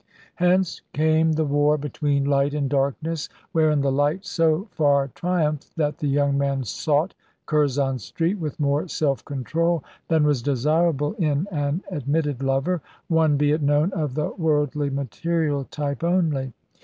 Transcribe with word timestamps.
Hence 0.37 0.81
came 0.93 1.33
the 1.33 1.45
war 1.45 1.77
between 1.77 2.25
light 2.25 2.55
and 2.55 2.67
darkness, 2.67 3.29
wherein 3.51 3.81
the 3.81 3.91
light 3.91 4.25
so 4.25 4.67
far 4.71 5.09
triumphed 5.09 5.69
that 5.77 5.99
the 5.99 6.07
young 6.07 6.39
man 6.39 6.63
sought 6.63 7.13
Curzon 7.45 7.99
Street 7.99 8.39
with 8.39 8.59
more 8.59 8.87
self 8.87 9.23
control 9.23 9.83
than 10.07 10.23
was 10.23 10.41
desirable 10.41 11.13
in 11.19 11.47
an 11.51 11.83
admitted 11.91 12.41
lover 12.41 12.81
one, 13.09 13.37
be 13.37 13.51
it 13.51 13.61
known, 13.61 13.91
of 13.93 14.15
the 14.15 14.31
worldly, 14.31 14.89
material 14.89 15.65
type 15.65 16.03
only. 16.03 16.51